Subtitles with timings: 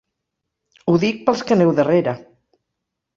[0.87, 2.15] Ho dic pels que aneu darrera.